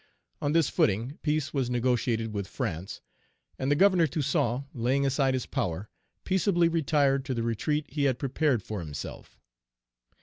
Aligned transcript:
On 0.41 0.53
this 0.53 0.67
footing, 0.67 1.19
peace 1.21 1.53
was 1.53 1.69
negotiated 1.69 2.33
with 2.33 2.47
France; 2.47 3.01
and 3.59 3.69
the 3.69 3.75
Governor 3.75 4.07
Toussaint, 4.07 4.63
laying 4.73 5.05
aside 5.05 5.35
his 5.35 5.45
power, 5.45 5.89
peaceably 6.23 6.67
retired 6.67 7.23
to 7.25 7.35
the 7.35 7.43
retreat 7.43 7.85
he 7.87 8.05
had 8.05 8.17
prepared 8.17 8.63
for 8.63 8.79
himself. 8.79 9.37